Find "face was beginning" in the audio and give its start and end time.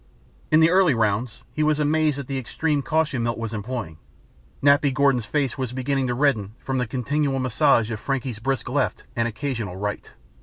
5.27-6.07